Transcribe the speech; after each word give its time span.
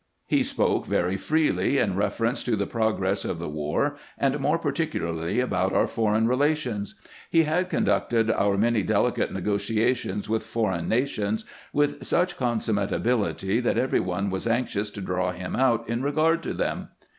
He 0.25 0.43
spoke 0.43 0.87
very 0.87 1.15
freely 1.15 1.77
in 1.77 1.95
reference 1.95 2.43
to 2.45 2.55
the 2.55 2.65
pro 2.65 2.91
gress 2.91 3.23
of 3.23 3.37
the 3.37 3.47
war, 3.47 3.97
and 4.17 4.39
more 4.39 4.57
particularly 4.57 5.39
about 5.39 5.73
our 5.73 5.85
foreign 5.85 6.27
relations. 6.27 6.99
He 7.29 7.43
had 7.43 7.69
conducted 7.69 8.31
our 8.31 8.57
many 8.57 8.81
delicate 8.81 9.31
negotia 9.31 9.93
tions 9.93 10.27
with 10.27 10.41
foreign 10.41 10.87
nations 10.89 11.45
with 11.71 12.03
such 12.03 12.35
consummate 12.35 12.91
ability 12.91 13.59
that 13.59 13.77
every 13.77 13.99
one 13.99 14.31
was 14.31 14.47
anxious 14.47 14.89
to 14.89 15.01
draw 15.01 15.33
him 15.33 15.55
out 15.55 15.87
in 15.87 16.01
regard 16.01 16.41
to 16.41 16.55
them. 16.55 16.87